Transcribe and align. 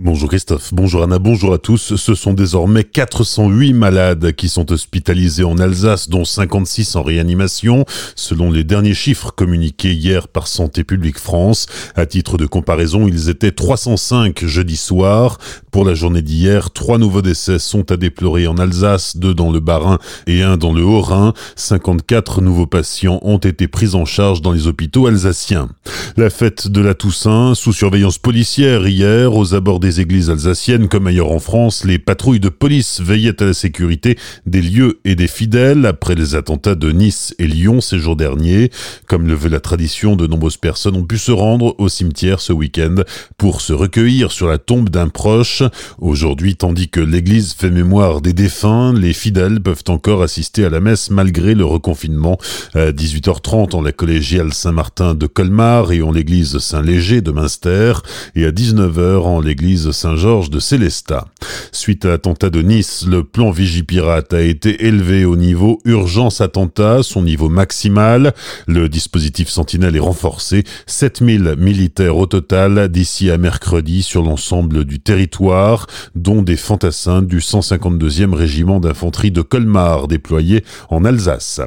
Bonjour 0.00 0.28
Christophe, 0.28 0.74
bonjour 0.74 1.04
Anna, 1.04 1.20
bonjour 1.20 1.54
à 1.54 1.58
tous. 1.58 1.94
Ce 1.94 2.16
sont 2.16 2.32
désormais 2.32 2.82
408 2.82 3.74
malades 3.74 4.32
qui 4.32 4.48
sont 4.48 4.72
hospitalisés 4.72 5.44
en 5.44 5.56
Alsace, 5.56 6.08
dont 6.08 6.24
56 6.24 6.96
en 6.96 7.04
réanimation, 7.04 7.84
selon 8.16 8.50
les 8.50 8.64
derniers 8.64 8.94
chiffres 8.94 9.30
communiqués 9.30 9.92
hier 9.92 10.26
par 10.26 10.48
Santé 10.48 10.82
publique 10.82 11.20
France. 11.20 11.68
À 11.94 12.06
titre 12.06 12.38
de 12.38 12.46
comparaison, 12.46 13.06
ils 13.06 13.28
étaient 13.28 13.52
305 13.52 14.44
jeudi 14.44 14.74
soir. 14.74 15.38
Pour 15.70 15.84
la 15.84 15.94
journée 15.94 16.22
d'hier, 16.22 16.72
trois 16.72 16.98
nouveaux 16.98 17.22
décès 17.22 17.60
sont 17.60 17.92
à 17.92 17.96
déplorer 17.96 18.48
en 18.48 18.58
Alsace, 18.58 19.16
deux 19.16 19.32
dans 19.32 19.52
le 19.52 19.60
Bas-Rhin 19.60 20.00
et 20.26 20.42
un 20.42 20.56
dans 20.56 20.72
le 20.72 20.82
Haut-Rhin. 20.82 21.34
54 21.54 22.40
nouveaux 22.40 22.66
patients 22.66 23.20
ont 23.22 23.38
été 23.38 23.68
pris 23.68 23.94
en 23.94 24.06
charge 24.06 24.42
dans 24.42 24.50
les 24.50 24.66
hôpitaux 24.66 25.06
alsaciens. 25.06 25.68
La 26.16 26.30
fête 26.30 26.66
de 26.66 26.80
la 26.80 26.94
Toussaint, 26.94 27.54
sous 27.54 27.72
surveillance 27.72 28.18
policière 28.18 28.88
hier, 28.88 29.36
aux 29.36 29.54
abords 29.54 29.83
des 29.84 30.00
églises 30.00 30.30
alsaciennes 30.30 30.88
comme 30.88 31.06
ailleurs 31.06 31.30
en 31.30 31.38
France, 31.38 31.84
les 31.84 31.98
patrouilles 31.98 32.40
de 32.40 32.48
police 32.48 33.02
veillaient 33.02 33.42
à 33.42 33.44
la 33.44 33.52
sécurité 33.52 34.16
des 34.46 34.62
lieux 34.62 35.00
et 35.04 35.14
des 35.14 35.26
fidèles 35.26 35.84
après 35.84 36.14
les 36.14 36.34
attentats 36.34 36.74
de 36.74 36.90
Nice 36.90 37.34
et 37.38 37.46
Lyon 37.46 37.82
ces 37.82 37.98
jours 37.98 38.16
derniers. 38.16 38.70
Comme 39.06 39.26
le 39.26 39.34
veut 39.34 39.50
la 39.50 39.60
tradition, 39.60 40.16
de 40.16 40.26
nombreuses 40.26 40.56
personnes 40.56 40.96
ont 40.96 41.04
pu 41.04 41.18
se 41.18 41.32
rendre 41.32 41.74
au 41.76 41.90
cimetière 41.90 42.40
ce 42.40 42.54
week-end 42.54 42.94
pour 43.36 43.60
se 43.60 43.74
recueillir 43.74 44.32
sur 44.32 44.48
la 44.48 44.56
tombe 44.56 44.88
d'un 44.88 45.08
proche. 45.08 45.62
Aujourd'hui, 45.98 46.56
tandis 46.56 46.88
que 46.88 47.00
l'église 47.00 47.52
fait 47.52 47.70
mémoire 47.70 48.22
des 48.22 48.32
défunts, 48.32 48.94
les 48.94 49.12
fidèles 49.12 49.60
peuvent 49.60 49.84
encore 49.88 50.22
assister 50.22 50.64
à 50.64 50.70
la 50.70 50.80
messe 50.80 51.10
malgré 51.10 51.54
le 51.54 51.66
reconfinement. 51.66 52.38
À 52.72 52.90
18h30 52.90 53.76
en 53.76 53.82
la 53.82 53.92
collégiale 53.92 54.54
Saint-Martin 54.54 55.14
de 55.14 55.26
Colmar 55.26 55.92
et 55.92 56.00
en 56.00 56.10
l'église 56.10 56.56
Saint-Léger 56.56 57.20
de 57.20 57.32
Münster 57.32 57.92
et 58.34 58.46
à 58.46 58.50
19h 58.50 59.20
en 59.20 59.40
l'église 59.40 59.73
Saint-Georges 59.76 60.50
de 60.50 60.58
Célestat. 60.58 61.26
Suite 61.72 62.04
à 62.04 62.08
l'attentat 62.08 62.50
de 62.50 62.62
Nice, 62.62 63.04
le 63.08 63.24
plan 63.24 63.50
Vigipirate 63.50 64.32
a 64.32 64.40
été 64.40 64.86
élevé 64.86 65.24
au 65.24 65.36
niveau 65.36 65.80
urgence 65.84 66.40
attentat, 66.40 67.02
son 67.02 67.22
niveau 67.22 67.48
maximal. 67.48 68.34
Le 68.66 68.88
dispositif 68.88 69.48
Sentinelle 69.48 69.96
est 69.96 70.00
renforcé, 70.00 70.64
7000 70.86 71.56
militaires 71.58 72.16
au 72.16 72.26
total 72.26 72.88
d'ici 72.88 73.30
à 73.30 73.38
mercredi 73.38 74.02
sur 74.02 74.22
l'ensemble 74.22 74.84
du 74.84 75.00
territoire, 75.00 75.86
dont 76.14 76.42
des 76.42 76.56
fantassins 76.56 77.22
du 77.22 77.38
152e 77.38 78.34
régiment 78.34 78.80
d'infanterie 78.80 79.30
de 79.30 79.42
Colmar 79.42 80.08
déployés 80.08 80.64
en 80.90 81.04
Alsace. 81.04 81.60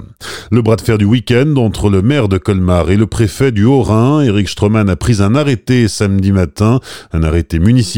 Le 0.51 0.61
bras 0.61 0.75
de 0.75 0.81
fer 0.81 0.97
du 0.97 1.05
week-end 1.05 1.55
entre 1.57 1.89
le 1.89 2.01
maire 2.01 2.29
de 2.29 2.37
Colmar 2.37 2.89
et 2.89 2.97
le 2.97 3.07
préfet 3.07 3.51
du 3.51 3.65
Haut-Rhin, 3.65 4.21
Eric 4.21 4.49
Stroman 4.49 4.89
a 4.89 4.95
pris 4.95 5.21
un 5.21 5.35
arrêté 5.35 5.87
samedi 5.87 6.31
matin, 6.31 6.79
un 7.11 7.23
arrêté 7.23 7.59
municipal 7.59 7.96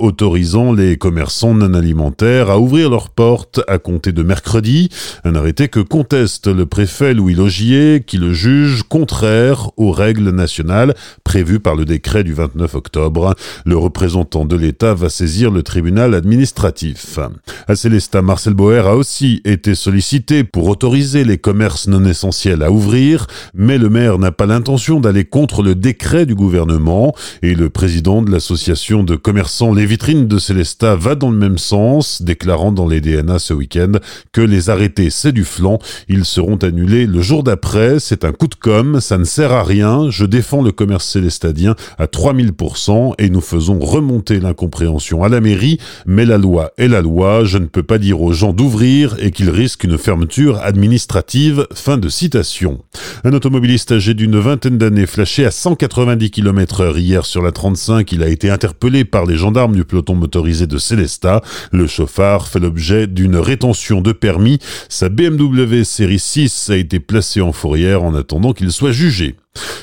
autorisant 0.00 0.72
les 0.72 0.96
commerçants 0.96 1.54
non 1.54 1.74
alimentaires 1.74 2.50
à 2.50 2.58
ouvrir 2.58 2.90
leurs 2.90 3.10
portes 3.10 3.60
à 3.68 3.78
compter 3.78 4.12
de 4.12 4.22
mercredi, 4.22 4.88
un 5.24 5.34
arrêté 5.34 5.68
que 5.68 5.80
conteste 5.80 6.46
le 6.46 6.66
préfet 6.66 7.14
Louis 7.14 7.34
Logier 7.34 8.02
qui 8.06 8.18
le 8.18 8.32
juge 8.32 8.82
contraire 8.82 9.70
aux 9.76 9.92
règles 9.92 10.30
nationales 10.30 10.94
prévues 11.24 11.60
par 11.60 11.74
le 11.74 11.84
décret 11.84 12.24
du 12.24 12.34
29 12.34 12.74
octobre. 12.74 13.34
Le 13.64 13.76
représentant 13.76 14.44
de 14.44 14.56
l'État 14.56 14.94
va 14.94 15.08
saisir 15.08 15.50
le 15.50 15.62
tribunal 15.62 16.14
administratif. 16.14 17.18
À 17.66 17.76
Célestat, 17.76 18.22
Marcel 18.22 18.54
Boer 18.54 18.86
a 18.86 18.96
aussi 18.96 19.40
été 19.44 19.74
sollicité 19.74 20.44
pour 20.44 20.68
autoriser 20.68 21.24
les 21.24 21.38
commerces 21.38 21.88
non 21.88 22.04
essentiels 22.04 22.62
à 22.62 22.70
ouvrir, 22.70 23.26
mais 23.54 23.78
le 23.78 23.88
maire 23.88 24.18
n'a 24.18 24.32
pas 24.32 24.46
l'intention 24.46 25.00
d'aller 25.00 25.24
contre 25.24 25.62
le 25.62 25.74
décret 25.74 26.26
du 26.26 26.34
gouvernement 26.34 27.14
et 27.42 27.54
le 27.54 27.70
président 27.70 28.22
de 28.22 28.30
l'association 28.30 29.02
de 29.02 29.16
commerçant 29.30 29.72
Les 29.72 29.86
Vitrines 29.86 30.26
de 30.26 30.38
Célestat 30.38 30.96
va 30.96 31.14
dans 31.14 31.30
le 31.30 31.36
même 31.36 31.56
sens, 31.56 32.20
déclarant 32.20 32.72
dans 32.72 32.88
les 32.88 33.00
DNA 33.00 33.38
ce 33.38 33.54
week-end 33.54 33.92
que 34.32 34.40
les 34.40 34.70
arrêtés 34.70 35.08
c'est 35.08 35.30
du 35.30 35.44
flanc, 35.44 35.78
ils 36.08 36.24
seront 36.24 36.56
annulés 36.56 37.06
le 37.06 37.22
jour 37.22 37.44
d'après, 37.44 38.00
c'est 38.00 38.24
un 38.24 38.32
coup 38.32 38.48
de 38.48 38.56
com, 38.56 39.00
ça 39.00 39.18
ne 39.18 39.24
sert 39.24 39.52
à 39.52 39.62
rien, 39.62 40.10
je 40.10 40.24
défends 40.24 40.62
le 40.62 40.72
commerce 40.72 41.06
célestadien 41.06 41.76
à 41.96 42.06
3000% 42.06 43.14
et 43.18 43.30
nous 43.30 43.40
faisons 43.40 43.78
remonter 43.78 44.40
l'incompréhension 44.40 45.22
à 45.22 45.28
la 45.28 45.40
mairie, 45.40 45.78
mais 46.06 46.24
la 46.24 46.36
loi 46.36 46.72
est 46.76 46.88
la 46.88 47.00
loi, 47.00 47.44
je 47.44 47.58
ne 47.58 47.66
peux 47.66 47.84
pas 47.84 47.98
dire 47.98 48.20
aux 48.20 48.32
gens 48.32 48.52
d'ouvrir 48.52 49.14
et 49.20 49.30
qu'ils 49.30 49.50
risquent 49.50 49.84
une 49.84 49.96
fermeture 49.96 50.58
administrative. 50.58 51.68
Fin 51.72 51.98
de 51.98 52.08
citation. 52.08 52.80
Un 53.22 53.32
automobiliste 53.32 53.92
âgé 53.92 54.14
d'une 54.14 54.40
vingtaine 54.40 54.76
d'années 54.76 55.06
flashé 55.06 55.46
à 55.46 55.52
190 55.52 56.32
km 56.32 56.80
heure 56.80 56.98
hier 56.98 57.24
sur 57.24 57.42
la 57.42 57.52
35, 57.52 58.10
il 58.10 58.24
a 58.24 58.28
été 58.28 58.50
interpellé 58.50 59.04
par 59.04 59.19
les 59.26 59.36
gendarmes 59.36 59.74
du 59.74 59.84
peloton 59.84 60.14
motorisé 60.14 60.66
de 60.66 60.78
Célestat. 60.78 61.42
Le 61.72 61.86
chauffard 61.86 62.48
fait 62.48 62.58
l'objet 62.58 63.06
d'une 63.06 63.36
rétention 63.36 64.00
de 64.00 64.12
permis. 64.12 64.58
Sa 64.88 65.08
BMW 65.08 65.84
série 65.84 66.18
6 66.18 66.70
a 66.70 66.76
été 66.76 67.00
placée 67.00 67.40
en 67.40 67.52
fourrière 67.52 68.02
en 68.02 68.14
attendant 68.14 68.52
qu'il 68.52 68.72
soit 68.72 68.92
jugé. 68.92 69.36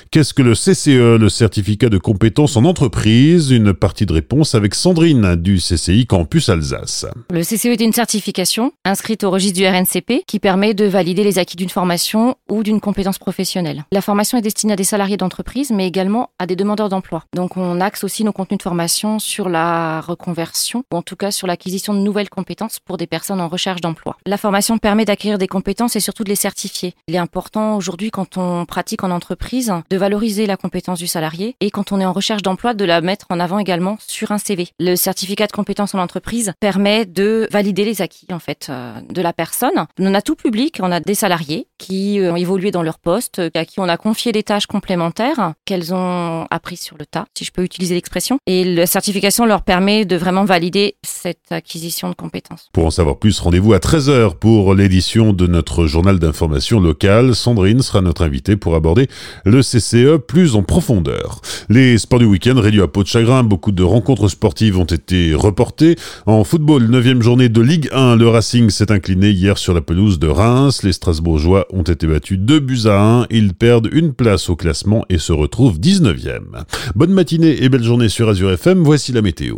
Qu'est-ce 0.10 0.34
que 0.34 0.42
le 0.42 0.54
CCE, 0.54 1.20
le 1.20 1.28
certificat 1.30 1.90
de 1.90 1.98
compétence 1.98 2.56
en 2.56 2.64
entreprise? 2.64 3.52
Une 3.52 3.74
partie 3.74 4.06
de 4.06 4.14
réponse 4.14 4.56
avec 4.56 4.74
Sandrine 4.74 5.36
du 5.36 5.58
CCI 5.58 6.08
Campus 6.08 6.50
Alsace. 6.50 7.06
Le 7.30 7.42
CCE 7.42 7.66
est 7.66 7.82
une 7.82 7.92
certification 7.92 8.72
inscrite 8.86 9.26
au 9.26 9.30
registre 9.30 9.58
du 9.58 9.68
RNCP 9.68 10.24
qui 10.26 10.40
permet 10.40 10.74
de 10.74 10.86
valider 10.86 11.24
les 11.24 11.40
acquis 11.40 11.58
d'une 11.58 11.70
formation 11.70 12.36
ou 12.50 12.64
d'une 12.64 12.80
compétence 12.80 13.20
professionnelle. 13.20 13.84
La 13.92 14.02
formation 14.02 14.38
est 14.38 14.42
destinée 14.42 14.74
à 14.74 14.76
des 14.78 14.86
salariés 14.86 15.18
d'entreprise 15.18 15.72
mais 15.72 15.86
également 15.86 16.30
à 16.40 16.48
des 16.48 16.56
demandeurs 16.56 16.90
d'emploi. 16.90 17.26
Donc 17.36 17.58
on 17.58 17.82
axe 17.82 18.06
aussi 18.06 18.24
nos 18.24 18.32
contenus 18.32 18.60
de 18.60 18.64
formation 18.64 19.20
sur 19.20 19.50
la 19.50 20.00
reconversion 20.00 20.84
ou 20.92 20.98
en 20.98 21.02
tout 21.02 21.18
cas 21.18 21.32
sur 21.32 21.48
l'acquisition 21.48 21.94
de 21.94 22.00
nouvelles 22.00 22.30
compétences 22.30 22.80
pour 22.80 22.98
des 22.98 23.08
personnes 23.08 23.42
en 23.42 23.50
recherche 23.50 23.82
d'emploi. 23.82 24.16
La 24.26 24.38
formation 24.38 24.78
permet 24.78 25.06
d'acquérir 25.06 25.38
des 25.38 25.48
compétences 25.48 25.98
et 25.98 26.00
surtout 26.00 26.24
de 26.24 26.30
les 26.30 26.36
certifier. 26.36 26.94
Il 27.08 27.16
est 27.16 27.20
important 27.20 27.76
aujourd'hui 27.76 28.10
quand 28.10 28.38
on 28.38 28.66
pratique 28.66 29.04
en 29.04 29.12
entreprise 29.12 29.57
de 29.58 29.98
valoriser 29.98 30.46
la 30.46 30.56
compétence 30.56 31.00
du 31.00 31.08
salarié 31.08 31.56
et 31.62 31.72
quand 31.72 31.92
on 31.92 32.00
est 32.00 32.06
en 32.06 32.14
recherche 32.14 32.44
d'emploi, 32.44 32.74
de 32.74 32.86
la 32.86 33.02
mettre 33.02 33.26
en 33.30 33.40
avant 33.40 33.58
également 33.60 33.98
sur 34.08 34.32
un 34.32 34.38
CV. 34.38 34.68
Le 34.80 34.96
certificat 34.96 35.48
de 35.48 35.52
compétence 35.52 35.96
en 35.96 36.00
entreprise 36.00 36.54
permet 36.60 37.06
de 37.06 37.48
valider 37.52 37.84
les 37.84 38.02
acquis 38.02 38.28
en 38.32 38.40
fait 38.40 38.68
euh, 38.70 38.94
de 39.10 39.22
la 39.22 39.34
personne. 39.34 39.88
On 40.00 40.14
a 40.14 40.22
tout 40.22 40.36
public, 40.36 40.78
on 40.82 40.92
a 40.92 41.00
des 41.00 41.16
salariés 41.16 41.68
qui 41.78 42.20
ont 42.22 42.36
évolué 42.36 42.72
dans 42.72 42.84
leur 42.84 43.00
poste, 43.00 43.42
à 43.56 43.66
qui 43.66 43.80
on 43.80 43.90
a 43.90 43.98
confié 43.98 44.32
des 44.32 44.44
tâches 44.44 44.68
complémentaires 44.68 45.54
qu'elles 45.66 45.94
ont 45.94 46.46
appris 46.52 46.78
sur 46.78 46.98
le 46.98 47.06
tas, 47.06 47.26
si 47.36 47.46
je 47.46 47.52
peux 47.52 47.64
utiliser 47.64 47.96
l'expression. 47.96 48.38
Et 48.46 48.64
la 48.64 48.86
certification 48.86 49.46
leur 49.46 49.64
permet 49.64 50.06
de 50.06 50.16
vraiment 50.16 50.46
valider 50.46 50.96
cette 51.04 51.52
acquisition 51.52 52.10
de 52.10 52.16
compétences. 52.16 52.70
Pour 52.74 52.86
en 52.86 52.92
savoir 52.92 53.18
plus, 53.18 53.40
rendez-vous 53.40 53.74
à 53.74 53.80
13h 53.80 54.36
pour 54.36 54.76
l'édition 54.76 55.34
de 55.34 55.48
notre 55.48 55.88
journal 55.88 56.20
d'information 56.20 56.80
locale. 56.80 57.36
Sandrine 57.36 57.82
sera 57.82 58.02
notre 58.02 58.24
invitée 58.24 58.56
pour 58.56 58.76
aborder 58.76 59.08
le 59.48 59.62
CCE 59.62 60.18
plus 60.18 60.56
en 60.56 60.64
profondeur. 60.64 61.42
Les 61.70 61.98
sports 61.98 62.20
du 62.20 62.26
week-end 62.26 62.60
réduits 62.60 62.82
à 62.82 62.88
peau 62.88 63.04
de 63.04 63.08
chagrin, 63.08 63.44
beaucoup 63.44 63.72
de 63.72 63.84
rencontres 63.84 64.28
sportives 64.28 64.78
ont 64.78 64.86
été 64.86 65.34
reportées. 65.34 65.96
En 66.26 66.44
football, 66.44 66.84
9 66.88 67.22
journée 67.22 67.50
de 67.50 67.62
Ligue 67.62 67.90
1, 67.94 68.18
le 68.18 68.28
Racing 68.28 68.70
s'est 68.70 68.92
incliné 68.92 69.30
hier 69.30 69.58
sur 69.58 69.74
la 69.74 69.82
pelouse 69.82 70.20
de 70.20 70.28
Reims. 70.28 70.84
Les 70.84 70.94
Strasbourgeois 70.94 71.66
ont 71.72 71.84
été 71.84 72.08
battus 72.08 72.38
2 72.40 72.60
buts 72.60 72.86
à 72.86 73.22
1. 73.22 73.28
Ils 73.30 73.54
perdent 73.54 73.90
une 73.92 74.14
place 74.14 74.50
au 74.50 74.56
classement 74.56 75.06
et 75.10 75.18
se 75.18 75.32
retrouvent 75.32 75.80
19e. 75.80 76.64
Bonne 76.96 77.14
matinée 77.14 77.64
et 77.64 77.70
belle 77.70 77.84
journée 77.84 78.10
sur 78.10 78.30
Azure 78.30 78.52
FM, 78.52 78.84
voici 78.84 79.14
la 79.14 79.22
météo. 79.22 79.58